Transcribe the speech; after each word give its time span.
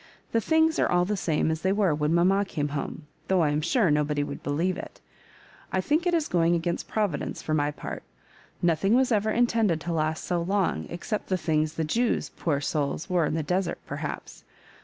The 0.31 0.41
things 0.41 0.79
are 0.79 0.89
all 0.89 1.05
the 1.05 1.15
same 1.15 1.51
as 1.51 1.61
they 1.61 1.71
were 1.71 1.93
when 1.93 2.11
mamma 2.11 2.43
came 2.43 2.69
home, 2.69 3.05
though 3.27 3.41
I 3.41 3.51
am 3.51 3.61
sure, 3.61 3.91
nobody 3.91 4.23
would 4.23 4.41
believe 4.41 4.75
it 4.75 4.99
I 5.71 5.79
think 5.79 6.07
it 6.07 6.15
is 6.15 6.27
going 6.27 6.55
against 6.55 6.87
Providence, 6.87 7.43
for 7.43 7.53
my 7.53 7.69
part 7.69 8.01
Nothing 8.63 8.95
was 8.95 9.11
ever 9.11 9.31
intended^ 9.31 9.79
to 9.81 9.93
last 9.93 10.23
so 10.23 10.41
long, 10.41 10.87
except 10.89 11.27
the 11.29 11.35
thuigs 11.37 11.75
the 11.75 11.83
Jews, 11.83 12.29
poor 12.29 12.59
souls 12.59 13.11
1 13.11 13.15
wore 13.15 13.25
in 13.27 13.35
the 13.35 13.43
desert, 13.43 13.77
perhaps. 13.85 14.43